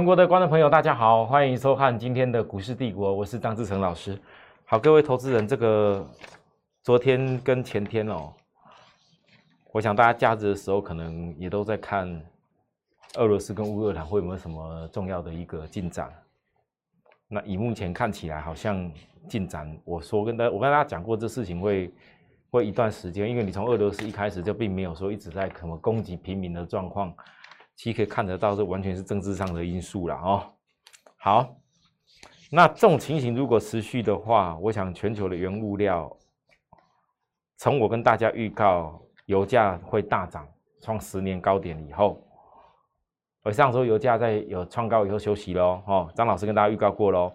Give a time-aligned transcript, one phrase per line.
[0.00, 4.18] 全国的观众朋友，大家好，欢迎收看今天的股市帝国，我是张志成老师。
[4.64, 6.08] 好，各位投资人，这个
[6.82, 8.32] 昨天跟前天哦，
[9.72, 12.18] 我想大家假日的时候可能也都在看
[13.18, 16.10] 俄罗斯跟乌克兰会有没有什么重要的一个进展。
[17.28, 18.90] 那以目前看起来，好像
[19.28, 21.92] 进展，我说跟大我跟大家讲过，这事情会
[22.50, 27.14] 会一段时间，因为你从俄罗斯一开始就并没有说一直在什么攻击平民的状况。
[27.80, 30.44] 其实可以看得到，这完全是政治上的因素了哦。
[31.16, 31.56] 好，
[32.50, 36.14] 那这种情形如果持续的话，我想全球的原物料，
[37.56, 40.46] 从我跟大家预告油价会大涨，
[40.82, 42.22] 创十年高点以后，
[43.44, 45.82] 我上周油价在有创高以后休息喽。
[45.86, 47.32] 哦，张老师跟大家预告过喽，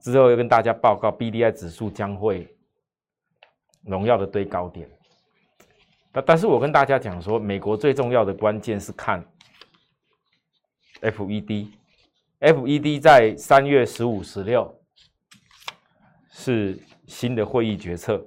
[0.00, 2.54] 之后又跟大家报告 B D I 指数将会
[3.86, 4.86] 荣耀的堆高点。
[6.12, 9.24] 但但是我跟大家讲说，美国最重要的关键是看。
[11.02, 14.72] FED，FED 在三月十五、十六
[16.30, 18.24] 是新的会议决策，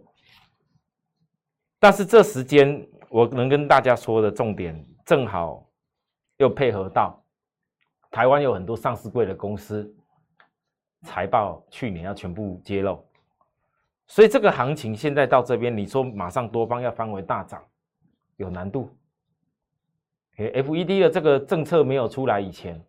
[1.79, 5.65] 但是这时间我能跟大家说的重点，正好
[6.37, 7.23] 又配合到
[8.11, 9.95] 台湾有很多上市贵的公司
[11.03, 13.03] 财报去年要全部揭露，
[14.07, 17.63] 所以这个行情现在到这边，你说马上多方要翻为大涨，
[18.35, 18.93] 有难度。
[20.37, 22.79] F E D 的这个政策没有出来以前，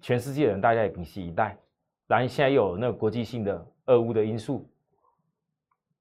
[0.00, 1.56] 全世界人大家也屏息以待。
[2.06, 4.68] 然后现在又有那个国际性的俄乌的因素，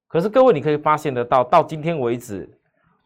[0.07, 2.49] 可是各位你可以发现得到，到今天为止，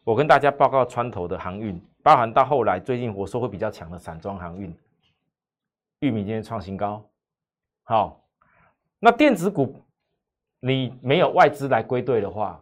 [0.03, 4.75] 我跟大家报告穿头的航运，包含到后来最近我说会比较强的散装航运，
[6.00, 7.05] 玉米今天创新高。
[7.83, 8.20] 好，
[9.00, 9.80] 那电子股
[10.59, 12.59] 你没有外资来归队的话，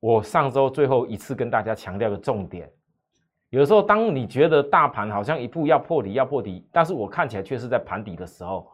[0.00, 2.72] 我上周最后一次跟大家强调的重点。
[3.56, 8.70] 有时候，当你觉得大盘好像一步要破底，要破底，但是我看起来却是在盘底的时候，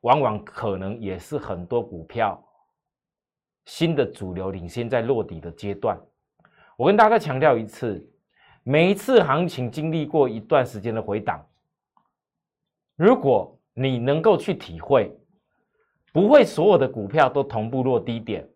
[0.00, 2.42] 往往可能也是很多股票
[3.66, 6.00] 新的主流领先在落底的阶段。
[6.78, 8.10] 我跟大家强调一次，
[8.62, 11.46] 每一次行情经历过一段时间的回档，
[12.96, 15.14] 如果你能够去体会，
[16.10, 18.48] 不会所有的股票都同步落低点，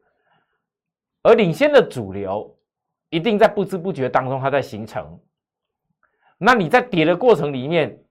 [1.22, 2.58] 而领先的主流
[3.10, 5.20] 一定在不知不觉当中它在形成。
[6.42, 8.02] 那你在跌的过程里面，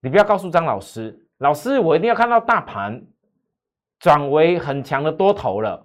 [0.00, 3.04] 你不要告诉张老师，老师我一定要看到大盘
[3.98, 5.84] 转为很强的多头了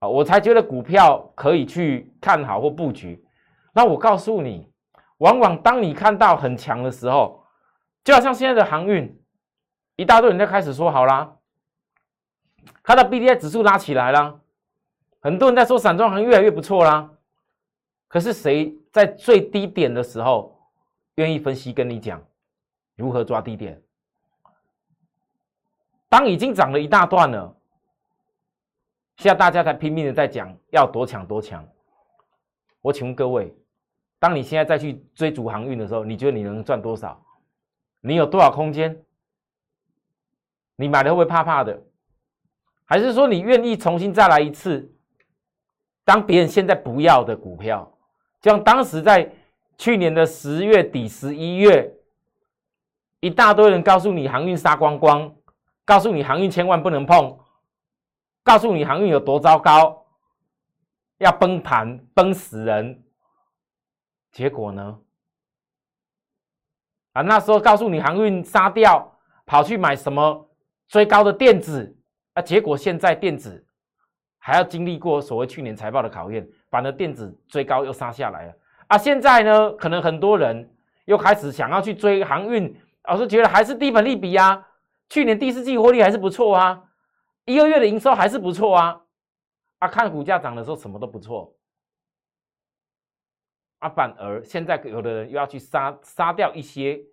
[0.00, 3.24] 啊，我才觉得股票可以去看好或布局。
[3.72, 4.68] 那我告诉你，
[5.18, 7.44] 往往当你看到很强的时候，
[8.02, 9.16] 就好像现在的航运，
[9.94, 11.36] 一大堆人在开始说好啦，
[12.82, 14.40] 看到 B D I 指数拉起来了，
[15.20, 17.12] 很多人在说散装行越来越不错啦。
[18.08, 20.55] 可是谁在最低点的时候？
[21.16, 22.22] 愿意分析跟你讲
[22.94, 23.82] 如何抓低点。
[26.08, 27.56] 当已经涨了一大段了，
[29.16, 31.66] 现在大家才拼命的在讲要多强多强。
[32.80, 33.54] 我请问各位，
[34.18, 37.20] 当你现在再去追逐航运的时候，你觉得你能赚多少？
[38.00, 39.02] 你有多少空间？
[40.76, 41.82] 你买的会不会怕怕的？
[42.84, 44.94] 还是说你愿意重新再来一次？
[46.04, 47.90] 当别人现在不要的股票，
[48.42, 49.32] 就像当时在。
[49.78, 51.94] 去年的十月底、十一月，
[53.20, 55.34] 一大堆人告诉你航运杀光光，
[55.84, 57.38] 告诉你航运千万不能碰，
[58.42, 60.06] 告诉你航运有多糟糕，
[61.18, 63.02] 要崩盘、崩死人。
[64.32, 64.98] 结果呢？
[67.12, 70.50] 啊，那时候告诉你航运杀掉，跑去买什么
[70.88, 71.96] 追高的电子，
[72.34, 73.64] 啊，结果现在电子
[74.38, 78.54] 还要经历过所谓去年财报的考验，反而电子追高又杀下来了。
[78.88, 80.72] 啊，现在呢，可能很多人
[81.06, 82.74] 又开始想要去追航运，
[83.04, 84.68] 老是觉得还是低本利比啊，
[85.08, 86.88] 去年第四季获利还是不错啊，
[87.44, 89.02] 一个月的营收还是不错啊，
[89.80, 91.56] 啊，看股价涨的时候什么都不错，
[93.78, 97.04] 啊，反而现在有的人又要去杀杀掉一些，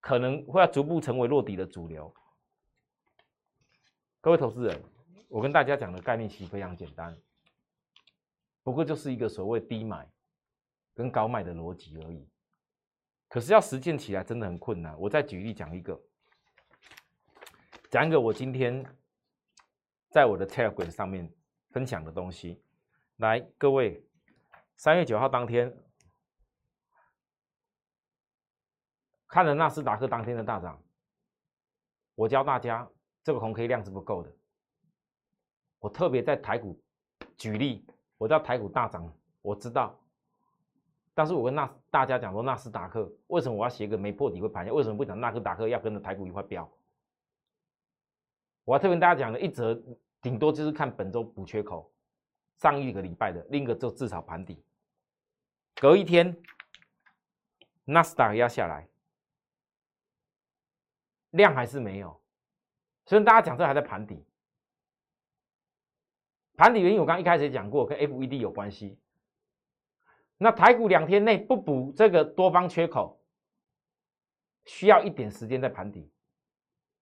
[0.00, 2.12] 可能会要逐步成为落底的主流。
[4.22, 4.82] 各位投资人，
[5.28, 7.14] 我跟大家讲的概念其实非常简单。
[8.70, 10.08] 不过就是一个所谓低买
[10.94, 12.30] 跟高卖的逻辑而已，
[13.26, 14.96] 可是要实践起来真的很困难。
[14.96, 16.00] 我再举例讲一个，
[17.90, 18.86] 讲一个我今天
[20.10, 21.28] 在我的 Telegram 上面
[21.70, 22.62] 分享的东西。
[23.16, 24.06] 来，各位，
[24.76, 25.76] 三月九号当天
[29.26, 30.80] 看了纳斯达克当天的大涨，
[32.14, 32.88] 我教大家
[33.24, 34.32] 这个红 K 量是不够的。
[35.80, 36.80] 我特别在台股
[37.36, 37.84] 举例。
[38.20, 39.98] 我知道台股大涨，我知道，
[41.14, 44.70] 但是我跟纳大家讲说，纳斯达克为什么我要写个没破底会盘下？
[44.70, 46.70] 为什么不讲纳斯达克要跟着台股一块飙？
[48.66, 49.74] 我要特别跟大家讲的一则，
[50.20, 51.90] 顶多就是看本周补缺口，
[52.58, 54.62] 上一个礼拜的，另一个就至少盘底。
[55.76, 56.36] 隔一天，
[57.86, 58.86] 纳斯达克压下来，
[61.30, 62.20] 量还是没有，
[63.06, 64.22] 所以大家讲这还在盘底。
[66.60, 68.98] 盘底原因我刚一开始讲过，跟 FED 有关系。
[70.36, 73.18] 那台股两天内不补这个多方缺口，
[74.66, 76.12] 需要一点时间在盘底。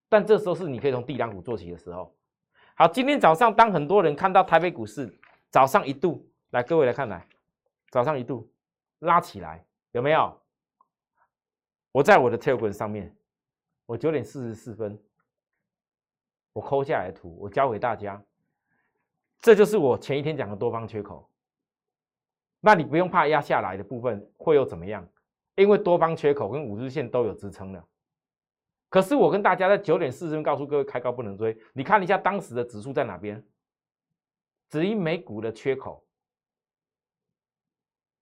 [0.09, 2.15] 但这时候是你可以从地量股做起的时候。
[2.75, 5.11] 好，今天早上当很多人看到台北股市
[5.49, 7.27] 早上一度，来各位来看来，
[7.89, 8.47] 早上一度
[8.99, 10.39] 拉起来，有没有？
[11.91, 13.11] 我在我的 Telegram 上面，
[13.87, 15.01] 我九点四十四分，
[16.53, 18.23] 我抠下来的图，我教给大家。
[19.39, 21.29] 这就是我前一天讲的多方缺口。
[22.59, 25.07] 那你不用怕压下来的部分会又怎么样？
[25.55, 27.87] 因为多方缺口跟五日线都有支撑了。
[28.89, 31.57] 可是我跟大家在九点四十分告诉各位，开高不能追。
[31.73, 33.43] 你看一下当时的指数在哪边？
[34.69, 36.05] 只因美股的缺口。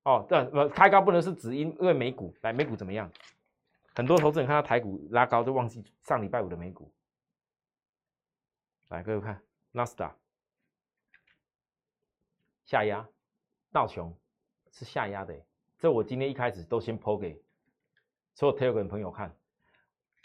[0.03, 3.11] 哦，这呃开高不能是只因因为美股来美股怎么样？
[3.95, 6.93] 很多投资人看到台股拉高，就忘记上礼拜五的美股。
[8.89, 9.41] 来，各位看
[9.71, 10.15] 纳斯达
[12.75, 13.07] 下压，
[13.71, 14.13] 道琼
[14.69, 15.33] 是下压的。
[15.77, 17.41] 这我今天一开始都先抛给
[18.33, 19.33] 所有 Telegram 朋友看。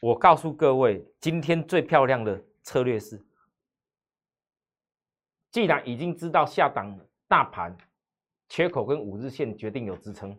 [0.02, 3.24] 我告诉各位，今天最漂亮的策略是，
[5.52, 6.98] 既然已经知道下档
[7.28, 7.76] 大盘
[8.48, 10.36] 缺口跟五日线决定有支撑，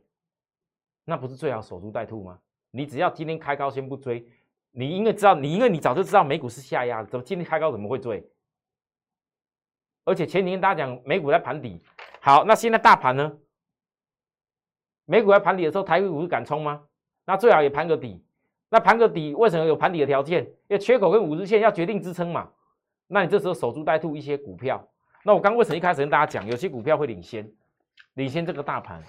[1.06, 2.38] 那不是最好守株待兔吗？
[2.72, 4.28] 你只要今天开高先不追，
[4.72, 8.30] 你因为知道你因为你早就知道美股是下压，怎么今天开高怎么会追？
[10.04, 11.80] 而且前几天大家讲美股在盘底，
[12.24, 13.36] 好，那现在大盘呢？
[15.06, 16.84] 美股在盘底的时候，台股敢冲吗？
[17.26, 18.24] 那最好也盘个底。
[18.70, 20.44] 那盘个底，为什么有盘底的条件？
[20.44, 22.48] 因为缺口跟五日线要决定支撑嘛。
[23.08, 24.88] 那你这时候守株待兔一些股票。
[25.24, 27.52] 那我刚为什么一开始跟大家讲，有些股票会领先，
[28.14, 29.02] 领先这个大盘。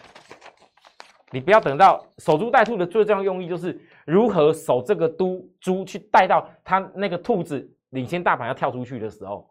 [1.30, 9.48] 你不要等到守株待兔的最重要用意就是如何守这个都猪去带到它那个兔子领先大盘要跳出去的时候，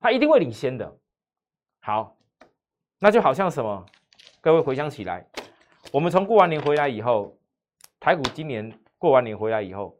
[0.00, 0.96] 它一定会领先的。
[1.80, 2.16] 好，
[3.04, 3.84] 那就好像什么？
[4.40, 5.26] 各位回想起来，
[5.92, 7.36] 我们从过完年回来以后，
[7.98, 8.72] 台股今年。
[8.96, 9.98] 过完年回来以后，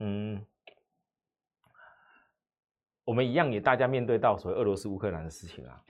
[0.00, 0.44] 嗯，
[3.04, 5.80] 我们一样也大家面对到所谓俄罗斯乌克兰的事情啊。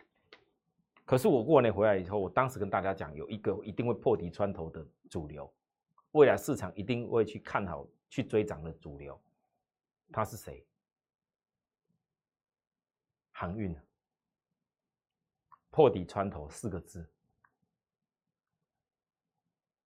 [1.06, 5.50] 可是我过完年回来以后，我当时跟大家讲，有一个一定会破底穿头的主流，
[6.10, 9.18] 未来市场一定会去看好、去追涨的主流，
[10.12, 10.62] 他是谁？
[13.30, 13.74] 航运，
[15.70, 17.08] 破底穿头四个字。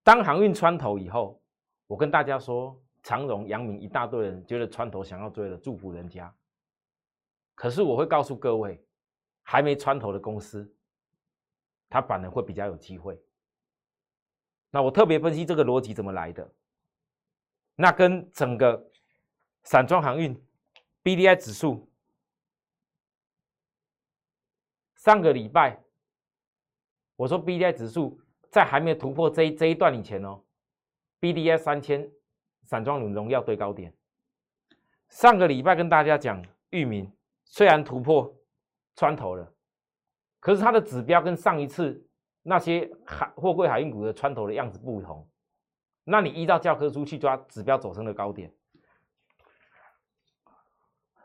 [0.03, 1.41] 当航运穿头以后。
[1.87, 6.35] 我跟大家说，长荣、阳明一大堆人觉得穿头想要追了，祝福人家。
[7.55, 8.83] 可是我会告诉各位，
[9.43, 10.75] 还没穿头的公司，
[11.91, 13.23] 它反而会比较有机会。
[14.71, 16.51] 那我特别分析这个逻辑怎么来的。
[17.77, 18.91] 那跟整个
[19.65, 20.35] 散装航运
[21.03, 21.93] B D I 指数，
[24.97, 25.83] 上个礼拜
[27.17, 30.43] 我说 B D I 指数在还没有突破这这一段以前哦。
[31.21, 32.11] B D S 三千，
[32.65, 33.94] 散装轮荣耀对高点。
[35.09, 37.11] 上个礼拜跟大家讲，域名
[37.44, 38.35] 虽然突破
[38.97, 39.53] 穿头了，
[40.41, 42.05] 可是它的指标跟上一次
[42.43, 45.27] 那些海货柜海运股的穿头的样子不同。
[46.03, 48.53] 那你依照教科书去抓指标走升的高点。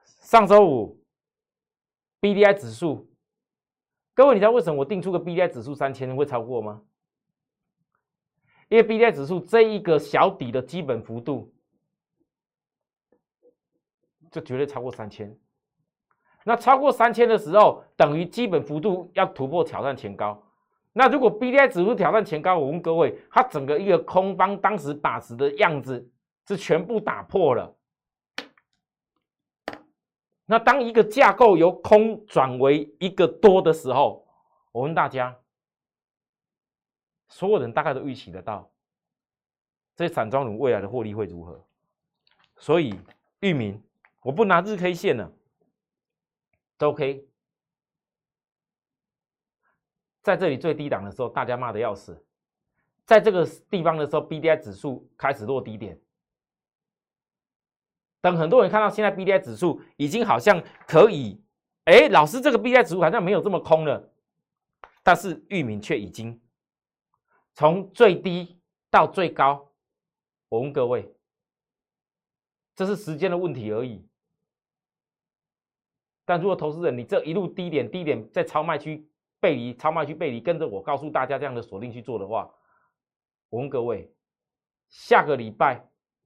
[0.03, 1.03] 上周五
[2.21, 3.08] B D I 指数，
[4.19, 6.81] 各位你知道为什么我定出个 B D I 指数三千会超过吗？
[8.67, 11.53] 因为 B D I 指数这一个小底的基本幅度，
[14.29, 15.33] 就绝对超过三千。
[16.43, 20.43] 那超过三千的时候，等于基本幅度要突破挑战前高。
[20.91, 26.11] 那如果 B D I 指数挑战前高，我问各位，它整个一个空方当时把持的样子
[26.45, 27.73] 是全部打破了。
[30.51, 34.27] 那当一个架构由空转为一个多的时候，
[34.71, 35.37] 我问大家。
[37.27, 38.67] 所有人大概都预期得到，
[39.95, 41.63] 这散装乳未来的获利会如何？
[42.57, 42.99] 所以，
[43.41, 43.79] 域名
[44.21, 45.31] 我不拿日 K 线了，
[46.79, 47.23] 都 OK。
[50.23, 52.25] 在这里最低档的时候，大家骂的要死，
[53.05, 56.01] 在这个地方的时候，B D I 指数开始落低点。
[58.21, 61.41] 等很多人看到现在 B D I 指数已经好像可以，
[61.85, 64.11] 哎，老师这个 B D I 指数好像没有这么空了，
[65.03, 66.39] 但是域名却已经。
[67.53, 69.71] 从最低到最高，
[70.47, 71.13] 我问各位，
[72.75, 74.07] 这是时间的问题而已。
[76.23, 79.09] 但如果投资人你这一路低点低点在超卖区
[79.39, 82.49] 背离，超卖区背离，跟着我告诉大家这样的锁定去做的话，
[83.49, 84.13] 我问各位，
[84.89, 85.85] 下个礼拜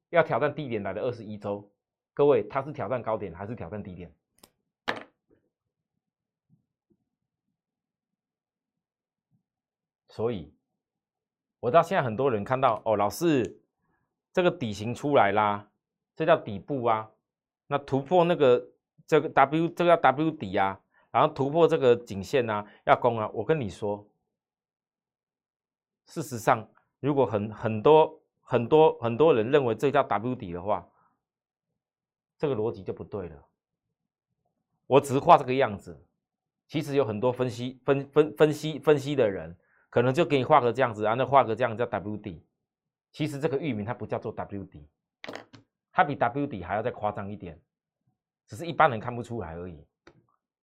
[0.09, 1.71] 要挑战低点来的二十一周，
[2.13, 4.13] 各位它是挑战高点还是挑战低点？
[10.10, 10.53] 所以，
[11.60, 13.60] 我到现在很多人看到哦，老师
[14.32, 15.70] 这个底型出来啦，
[16.15, 17.10] 这叫底部啊，
[17.67, 18.70] 那突破那个。
[19.05, 20.79] 这个 W 这个叫 W 底啊，
[21.12, 23.29] 然后突破这个颈线啊，要攻啊！
[23.34, 24.08] 我跟你说，
[26.05, 26.65] 事实上，
[27.01, 30.88] 如果很很多很多很多人认为这叫 W 底的话，
[32.43, 33.47] 这个逻辑就不对了。
[34.85, 35.97] 我只是画这个样子，
[36.67, 39.57] 其实有很多分析分分分析分析的人，
[39.89, 42.45] 可能就给你画个这样子，然后画个这样叫 W 底。
[43.13, 44.85] 其实这个域名它不叫做 W 底，
[45.89, 47.57] 它比 W 底还要再夸张一点。
[48.45, 49.88] 只是一般人看不出来而已，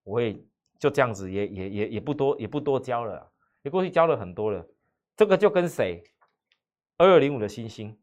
[0.05, 0.39] 我也
[0.79, 3.27] 就这样子，也也也也不多，也不多教了，
[3.63, 4.63] 也过去教了很多了。
[5.17, 6.05] 这个就跟谁
[6.99, 7.99] 二二零五的星星，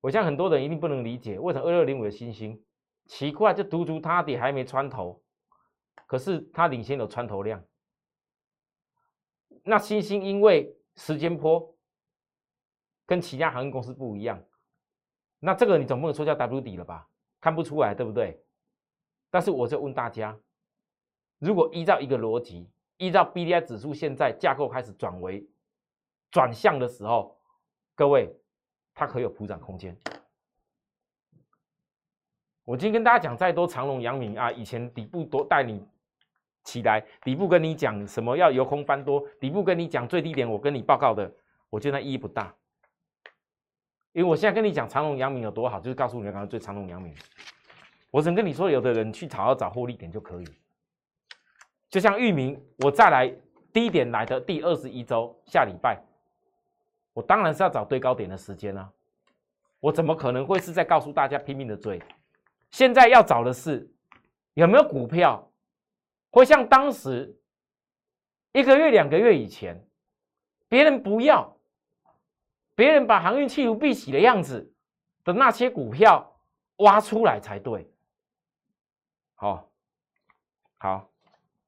[0.00, 2.62] 我想很多人一定不能理解，为什么二二零五的星星
[3.06, 5.22] 奇怪，就独独它底还没穿头，
[6.06, 7.64] 可是它领先有穿头量。
[9.64, 11.74] 那星星因为时间波
[13.04, 14.42] 跟其他航运公司不一样，
[15.40, 17.08] 那这个你总不能说叫 W 底了吧？
[17.40, 18.42] 看不出来，对不对？
[19.30, 20.38] 但是我就问大家，
[21.38, 25.46] 如果依照一个逻辑，依照 B D I 指数现在架构开始转为
[26.30, 27.38] 转向的时候，
[27.94, 28.34] 各位，
[28.98, 29.96] 它可有普涨空间？
[32.64, 35.86] 我今天跟大家讲再多长隆、阳明啊，以前底部多带你
[36.64, 41.32] 起来，底部跟你讲什么要由空翻多，底部跟你讲最低点，我跟你报告的，
[41.70, 42.52] 我觉得意义不大。
[44.12, 47.14] 因为我现在跟你讲长隆、阳明有多好，就是告诉你刚刚最长隆、阳明。
[48.10, 50.44] 我只能跟你说，有的人去炒要找获利点就可以。
[51.88, 53.32] 就像域名，我再来
[53.72, 56.02] 低点来的第二十一周，下礼拜，
[57.18, 58.88] 我当然是要找最高点的时间啊。
[59.80, 62.00] 我怎么可能会是在告诉大家拼命的追？
[62.70, 63.90] 现在要找的是
[64.54, 65.50] 有没有股票
[66.30, 67.36] 会像当时
[68.52, 69.84] 一个月、两个月以前，
[70.68, 71.56] 别人不要。
[72.76, 74.72] 别人把航运弃如敝屣的样子
[75.24, 76.40] 的那些股票
[76.76, 77.90] 挖出来才对。
[79.34, 79.68] 好，
[80.76, 81.10] 好，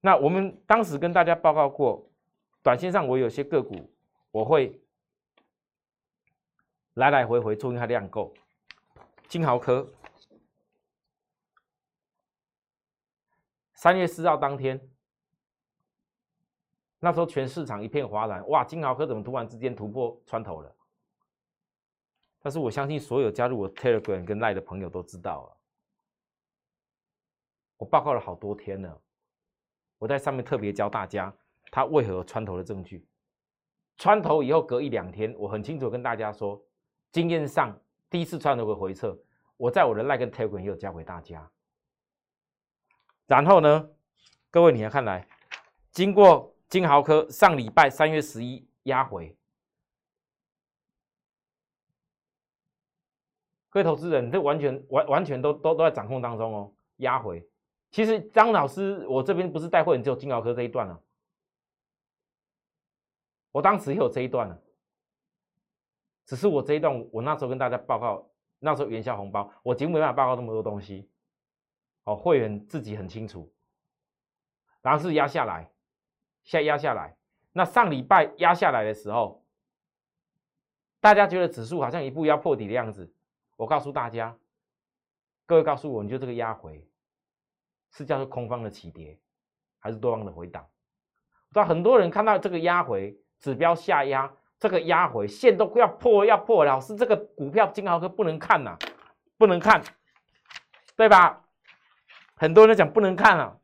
[0.00, 2.09] 那我们当时跟大家报告过，
[2.62, 3.75] 短线上我有些个股
[4.30, 4.80] 我会
[7.00, 8.35] 来来回回注意它量够。
[9.26, 9.90] 金豪科
[13.73, 14.78] 三月四号当天，
[16.99, 20.76] 那时候全市场一片哗然，哇，金豪科怎么突然之间突破穿头了？
[22.42, 25.57] 但是我相信所有加入我 Telegram 跟 Line 的朋友都知道了，
[27.78, 29.00] 我报告了好多天了，
[29.97, 31.35] 我在上面特别教大家
[31.71, 33.09] 他为何穿头的证据。
[33.97, 36.62] 穿头以后隔一两天，我很清楚跟大家说，
[37.12, 39.19] 经验上第一次穿的回撤，
[39.57, 41.50] 我在我的 Like 跟 Telegram 也有教给大家。
[43.26, 43.90] 然后呢，
[44.50, 45.26] 各位你要看来，
[45.93, 49.37] 经过金豪科上礼拜三月十一压回。
[53.69, 57.49] 各位投资人，这完全完完全都都都在掌控当中哦，压回。
[57.93, 61.00] 其实张老师，我这边不是带会员，只有金豪科这一段了。
[63.52, 64.61] 我当时也有这一段了，
[66.31, 71.11] 只是我这一段，我那时候跟大家报告，那时候元宵红包，我节目没办法报告那么多东西。
[72.05, 73.53] 哦，会员自己很清楚。
[74.81, 75.73] 然后是压下来，
[76.45, 77.17] 现在压下来。
[77.51, 79.45] 那上礼拜压下来的时候，
[81.01, 83.13] 大家觉得指数好像一步要破底的样子。
[83.57, 84.39] 我告诉大家，
[85.47, 86.89] 各位告诉我，你就这个压回
[87.91, 89.19] 是叫做空方的起跌，
[89.81, 90.65] 还是多方的回档？
[91.49, 98.76] 知道很多人看到这个压回指标下压，这个压回线都要破要破，老师这个股票金豪科不能看呐，
[99.38, 99.83] 不能看，
[100.97, 101.47] 对吧？
[102.37, 103.59] 很多人讲不能看啊，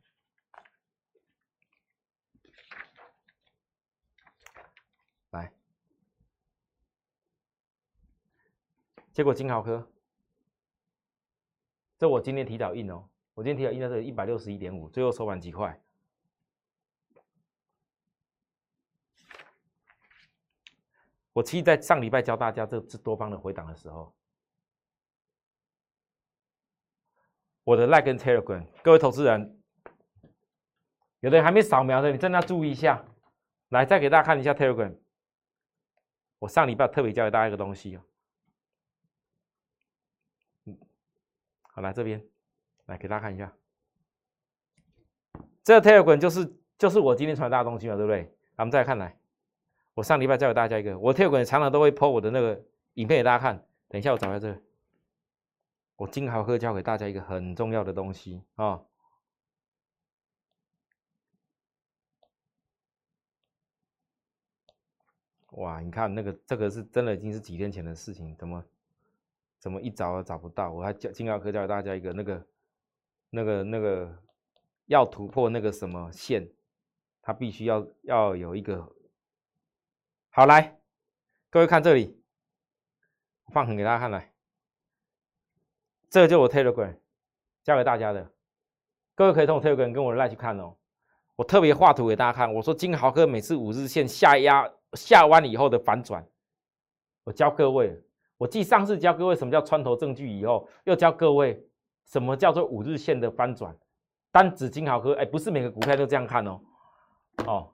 [5.30, 5.52] 来。
[9.12, 9.86] 结果金豪科，
[11.98, 15.78] 这我今天提早印哦，我今天提早印在这一百六十一点五，最后收盘几块？
[21.36, 24.10] 我其实在上礼拜教大家这这多方的回档的时候，
[27.62, 29.62] 我的 Like 跟 Telegram，各位投资人，
[31.20, 33.04] 有的人还没扫描的，你真的要注意一下。
[33.68, 34.96] 来，再给大家看一下 Telegram，
[36.38, 38.02] 我上礼拜特别教给大家一个东西哦。
[40.64, 40.78] 嗯，
[41.60, 42.26] 好，来这边，
[42.86, 43.52] 来给大家看一下，
[45.62, 48.34] 这个 Telegram 就是就是我今天传达的东西嘛，对不对？
[48.56, 49.20] 咱们再看来，
[49.96, 52.62] 我上礼拜教给大家一个，我跳股的常常都会 po 我的那个
[52.94, 53.66] 影片给大家看。
[53.88, 54.62] 等一下，我找一下这个，
[55.96, 58.82] 我金豪科教给大家一个很重要的东西啊。
[65.52, 68.62] 哇，你看那个，这个是真的已经是几天前的事情，怎么
[69.58, 70.70] 怎么一找都找不到？
[70.70, 72.46] 我还教金豪科教给大家一个那个
[73.30, 74.22] 那个那个
[74.84, 76.46] 要突破那个什么线，
[77.22, 78.94] 它必须要要有一个
[80.36, 80.78] 好来，
[81.48, 82.14] 各位看这里，
[83.54, 84.34] 放横给大家看来，
[86.10, 86.94] 这个就我 Telegram
[87.64, 88.30] 教给大家的，
[89.14, 90.76] 各位可以从 Telegram 跟我来去看哦，
[91.36, 94.70] 我特别画图给大家看，我说金豪科每次五日线下压。
[94.92, 96.22] 下弯以后的反转，
[97.24, 97.98] 我教各位，
[98.36, 101.66] 我继上次教各位什么叫穿头证据以后，又教各位
[102.04, 103.74] 什么叫做五日线的翻转。
[104.30, 106.60] 单指金豪科，哎，不是每个股票都这样看哦。
[107.46, 107.72] 哦，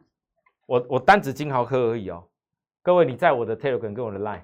[0.67, 2.25] 我我单指金豪科而已哦。
[2.83, 4.43] 各位，你在我的 Telegram 跟我的 Line，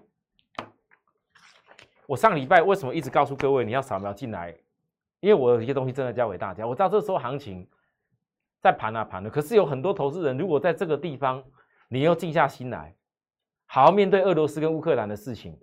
[2.07, 4.57] 我上礼拜为什么一直告诉各位你要扫描进来？
[5.21, 6.67] 因为我有一些东西真的教给大家。
[6.67, 7.69] 我知道这时候行情
[8.61, 11.45] 在盘啊盘的，可是有很多投资人如果在这个地方。
[11.91, 12.95] 你要静下心来，
[13.65, 15.59] 好好面对俄罗斯跟乌克兰的事情，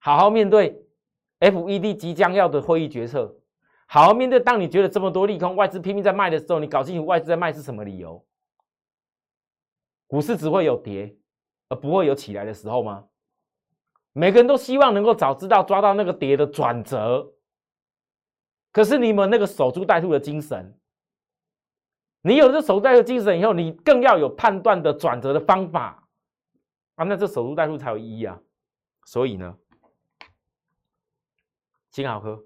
[0.00, 0.84] 好好面对
[1.38, 3.32] FED 即将要的会议决策，
[3.86, 4.40] 好好面对。
[4.40, 8.26] 当你觉得这么多利空，外资拼命在卖的时候，你搞清楚外资在卖是什么理由？
[10.08, 11.16] 股市只会有跌，
[11.68, 13.06] 而不会有起来的时候吗？
[14.12, 17.34] 每个人都希望能够早知道抓到那个跌的转折，
[18.72, 20.76] 可是你们那个守株待兔的精神。
[22.22, 26.08] 你有这守株待兔精神以后，你更要有判断的转折的方法
[26.96, 27.04] 啊！
[27.04, 28.40] 那这守株待兔才有意义啊！
[29.04, 29.56] 所以呢，
[31.90, 32.44] 金豪科，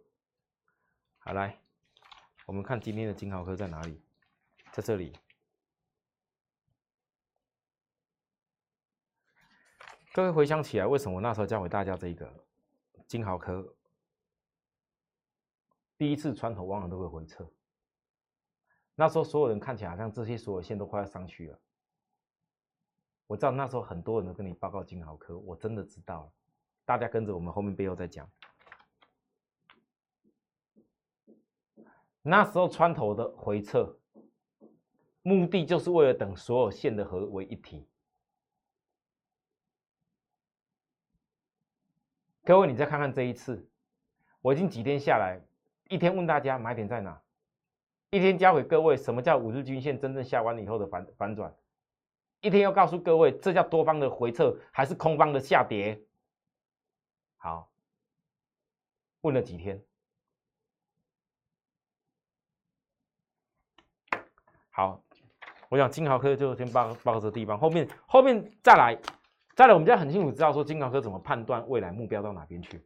[1.21, 1.59] 好来，
[2.45, 3.99] 我们看今天的金豪科在哪里？
[4.73, 5.13] 在这里。
[10.15, 12.31] 各位回想起来，为什么我那时候教给大家这个
[13.07, 13.75] 金豪科？
[15.97, 17.51] 第一次穿头往往都会回撤。
[18.95, 21.59] 那时候所有人看起来好像这些所有线都快要上去了。
[23.27, 26.33] 我知道那时候很多人都跟你报告金豪科，我真的知道了。
[26.85, 28.31] 大家跟着我们后面背后再讲。
[32.21, 33.97] 那时候穿头的回撤，
[35.23, 37.89] 目的就是为了等所有线的合为一体。
[42.45, 43.69] 各位，你再看看这一次，
[44.41, 45.41] 我已经几天下来，
[45.89, 47.21] 一天问大家买点在哪。
[48.11, 51.55] 一天教给各位什么叫五日均线真正下弯以后的反反转，
[52.41, 55.99] 一天要告诉各位这叫多方的回撤还是空方的下跌。
[57.37, 57.71] 好，
[59.23, 59.83] 问了几天，
[64.71, 65.03] 好，
[65.71, 68.99] 我想金豪科就先报报这个地方，后面后面再来
[69.55, 72.83] 再来，我们就要很清楚知道说金豪科怎么判断未来目标到哪边去，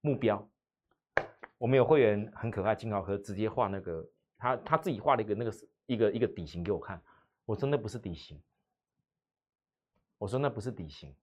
[0.00, 0.48] 目标。
[1.58, 4.02] 我们有会员很可爱，金豪科直接画那个
[4.38, 5.52] 他他自己画了一个那个
[5.84, 7.00] 一个一个底型给我看，
[7.44, 8.40] 我说那不是底型，
[10.16, 11.14] 我说那不是底型，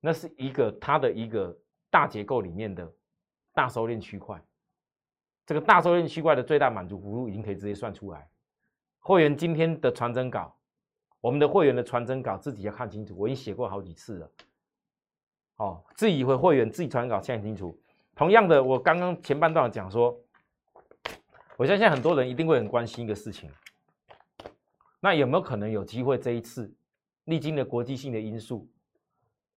[0.00, 1.58] 那是一个它的一个
[1.90, 2.88] 大结构里面的
[3.52, 4.40] 大收敛区块，
[5.44, 8.30] 这个大收敛区块的最大满足幅度已经可以直接算出来。
[9.00, 10.56] 会员今天的传真稿，
[11.22, 14.30] 我们的会员的传真稿自己要看清楚，我已经写过好几次了。
[15.56, 17.74] 哦，自己会会员自己传稿看清楚。
[18.16, 20.18] 同样的，我刚刚前半段讲说，
[21.56, 23.48] 我相信很多人一定会很关心一个事情，
[24.98, 26.74] 那有没有可能有机会这一次
[27.24, 28.68] 历经了国际性的因素，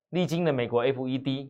[0.09, 1.49] 历经了美国 FED，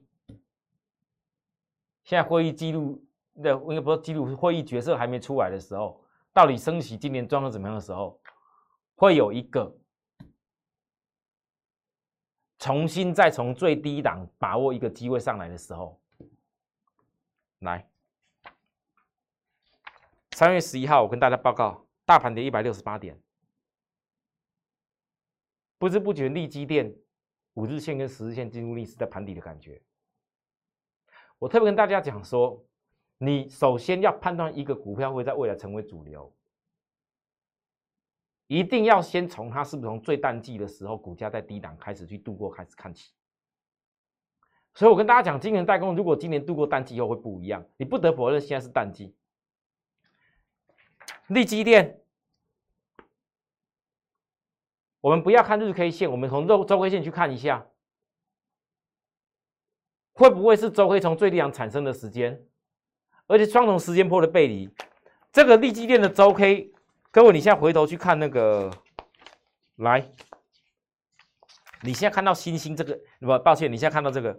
[2.06, 3.04] 现在会议记录
[3.43, 6.01] 的应该不是记录，会议决策还没出来的时候，
[6.32, 8.17] 到底升息今年状况怎么样的时候，
[8.95, 9.75] 会有一个
[12.65, 16.01] 重新再从最低档把握一个机会上来的时候。
[17.60, 17.88] 来，
[20.32, 23.15] 三月十一号，我跟大家报告，大盘跌一百六十八点，
[25.78, 26.91] 不知不觉利基电
[27.54, 29.80] 五日线跟十日线进入历史在盘底的感觉。
[31.38, 32.65] 我特别跟大家讲说，
[33.19, 36.34] 你首先要判断一个股票会在未来成为主流，
[38.47, 43.13] 一定要先从它是不是从最淡季的时候股价在低档开始去度过开始看起。
[44.73, 49.15] 所以我跟大家讲，今年代工如果今年度过淡季以后会不一样，你不得否认现在是淡季。
[51.27, 52.01] 利基电，
[55.01, 57.65] 我们不要看日 K 线，我们从周周 K 线去看一下，
[60.13, 62.45] 会不会是周 K 从最低档产生的时间，
[63.27, 64.69] 而且双重时间波的背离，
[65.31, 66.73] 这个利基电的周 K，
[67.15, 68.69] 各位你现在回头去看那个，
[69.75, 70.06] 来，
[71.82, 74.38] 你现在看到星星这个，不，抱歉，你现在看到这个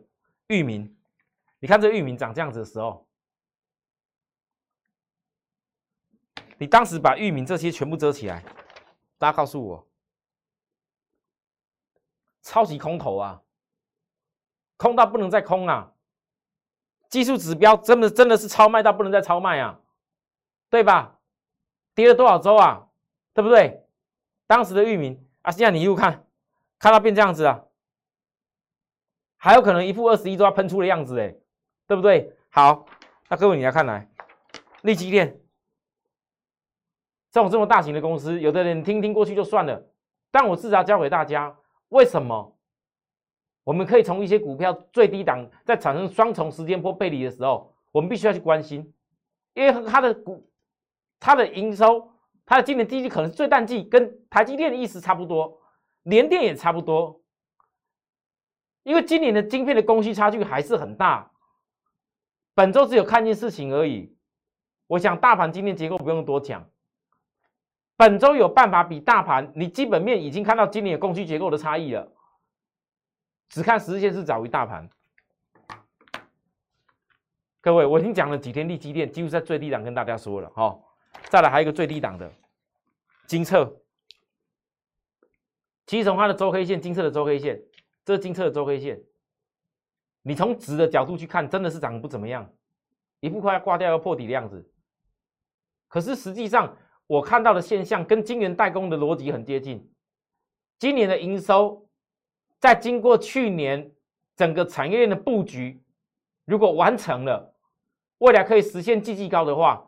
[0.49, 0.95] 域名，
[1.59, 3.09] 你看这域名长这样子的时候，
[6.59, 8.45] 你当时把域名这些全部遮起来，
[9.17, 9.89] 大家告诉我。
[12.43, 13.41] 超级空头啊，
[14.77, 15.95] 空到不能再空啊！
[17.09, 19.81] 技术指标真的真的是超卖到不能再超卖啊，
[20.69, 21.16] 对吧？
[21.97, 22.87] 跌了多少周啊？
[23.35, 23.85] 对不对？
[24.47, 26.25] 当时的域名啊，现在你一路看，
[26.79, 27.65] 看到变这样子啊，
[29.37, 31.35] 还有可能一副二十一周要喷出的样子哎，
[31.89, 32.33] 对不对？
[32.51, 32.87] 好，
[33.29, 34.09] 那各位你来看来，
[34.83, 35.41] 利基电
[37.33, 39.85] 这种这么大型的公司，有的人听听过去就算了，
[40.31, 41.57] 但我至少教给大家。
[41.89, 42.57] 为什么
[43.65, 48.93] 我们可以从一些股票最低档在产生双重时间波背离的时候，我们必须要去关心，
[49.55, 50.46] 因为它的股、
[51.19, 52.13] 它的营收、
[52.45, 55.61] 它的今年第一季可能最淡季，跟台积电的意思差不多，
[56.03, 57.21] 联电也差不多，
[58.83, 61.31] 因为今年的晶片的供需差距还是很大。
[62.55, 64.17] 本周只有看见事情而已，
[64.87, 66.69] 我想大盘今天结构不用多讲。
[67.97, 72.13] 本周有办法比大盘，你基本面已经看到今年的供需结构的差异了。
[73.49, 74.89] 只看十日线是早于大盘。
[77.61, 80.79] 各位，我已经讲了几天利基电，几乎在最低档跟大家说了哈。
[81.29, 82.31] 再来还有一个最低档的
[83.27, 83.81] 金策，
[85.87, 87.61] 其实从它的周 K 线，金策的周 K 线，
[88.05, 89.03] 这是金策的周 K 线，
[90.23, 92.49] 你从值的角度去看，真的是涨得不怎么样，
[93.21, 94.71] 一副快要挂掉要破底的样子。
[95.89, 96.77] 可是实际上，
[97.07, 99.91] 我看到的现象跟晶圆代工的逻辑很接近。
[100.79, 101.89] 今年的营收，
[102.61, 103.93] 在经过去年
[104.35, 105.83] 整个产业链的布局，
[106.45, 107.55] 如果完成了，
[108.19, 109.86] 未来可以实现季季高的话，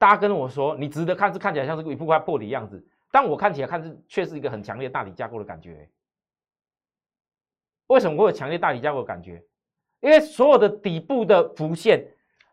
[0.00, 5.86] 大家跟我说，你值得看是看起来像是一副快破的样子，但我看起来看是却是一个很强烈大底架构的感觉。
[7.88, 9.44] 为什么会有强烈大底架构的感觉？
[10.00, 12.02] 因为所有的底部的浮现，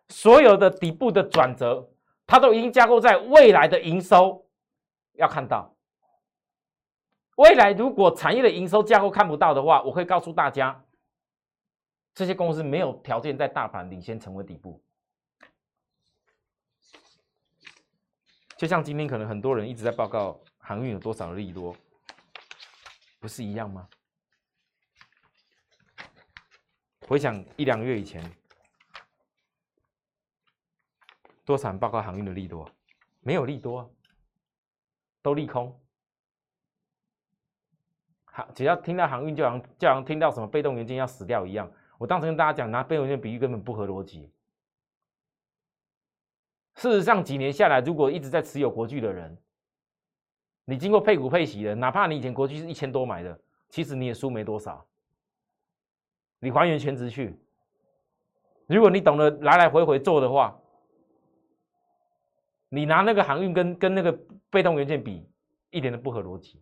[0.09, 1.89] 所有的底部的转折。
[2.25, 4.45] 它都已经架构在未来的营收，
[5.13, 5.73] 要看到
[7.37, 10.83] 未来如果产业的营收架构看不到的话，我会告诉大家，
[12.13, 14.83] 这些公司没有条件在大盘领先成为底部。
[18.57, 21.75] 就像今天可能很多人一直在报告航运有多少的利多，
[23.19, 23.87] 不是一样吗？
[27.07, 28.23] 回想一两个月以前。
[31.45, 32.69] 多少人报告航运的利多？
[33.21, 33.89] 没有利多，
[35.21, 35.79] 都利空。
[38.25, 41.71] 好，只要听到航运，就好像就好像听到什么被动元件要死掉一样。
[41.97, 44.29] 我当时跟大家讲，拿被动元件比喻根本不合逻辑。
[46.77, 49.37] 事实上，几年下来，如果一直在持有国巨的人，
[50.63, 53.37] 你经过配股配息的，哪怕你以前国巨是一千多买的，
[53.67, 54.85] 其实你也输没多少。
[56.39, 57.37] 你还原全值去，
[58.67, 60.57] 如果你懂得来来回回做的话。
[62.69, 64.11] 你拿那个航运跟跟那个
[64.49, 65.25] 被动元件比，
[65.69, 66.61] 一点都不合逻辑。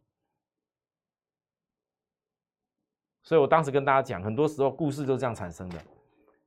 [3.23, 5.81] 所以我当时跟大家讲，很多时候故事就是这样产生的。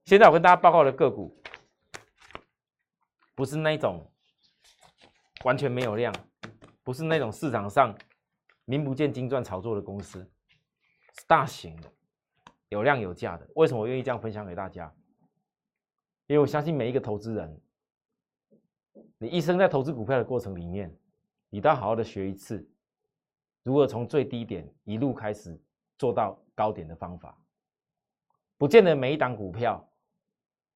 [0.05, 1.37] 现在我跟大家报告的个股，
[3.39, 4.05] 不是那种
[5.45, 6.13] 完全没有量，
[6.83, 7.97] 不是那种市场上
[8.65, 10.29] 名不见经传炒作的公司，
[11.29, 11.89] 大型的，
[12.71, 13.49] 有量有价的。
[13.55, 14.93] 为什么我愿意这样分享给大家？
[16.27, 17.61] 因为我相信每一个投资人。
[19.19, 20.93] 你一生在投资股票的过程里面，
[21.49, 22.69] 你都要好好的学一次，
[23.63, 25.57] 如何从最低点一路开始
[25.97, 27.41] 做到高点的方法。
[28.57, 29.89] 不见得每一档股票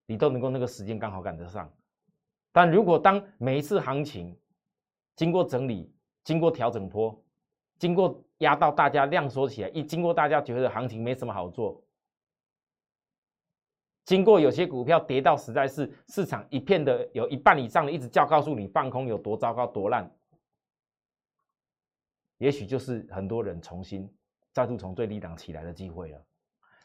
[0.07, 1.69] 你都能够那个时间刚好赶得上，
[2.53, 4.39] 但如果当每一次行情
[5.17, 7.19] 经过整理、经过调整波、
[7.79, 11.83] 经过压到大家量缩起来，一经过大家觉得行情没什么好做。
[14.05, 20.13] 经过有些股票跌到实在是市场一片的，有一半以上的一直叫告诉你放空有多糟糕多烂，
[22.39, 24.13] 也许就是很多人重新
[24.53, 26.21] 再度从最低档起来的机会了。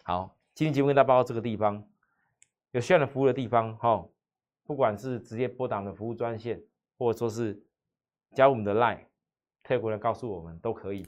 [0.03, 1.83] 好，今天节目跟大家报到这个地方，
[2.71, 4.07] 有需要的服务的地方哈，
[4.67, 6.61] 不管是直接拨打的服务专线，
[6.99, 7.57] 或者说是
[8.35, 8.99] 加我们的 line，
[9.63, 11.03] 特过来告诉我们都可以。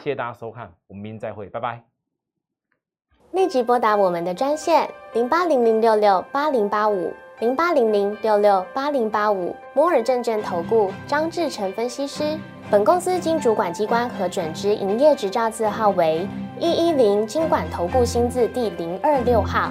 [0.00, 1.84] 谢谢大家收看，我们明天再会，拜拜。
[3.30, 12.36] 立即拨打我们的专线零八零零六六八零八五零八零零六六八零八五摩尔证券投顾张志成分析师。
[12.68, 16.26] 本公司经主管机关核准之营业执照字号为
[16.58, 19.70] 一一零金管投顾新字第零二六号。